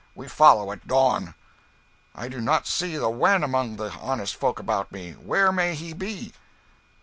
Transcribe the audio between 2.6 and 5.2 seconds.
see the Wen among the honest folk about me.